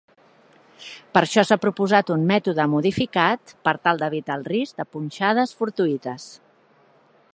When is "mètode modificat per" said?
2.31-3.75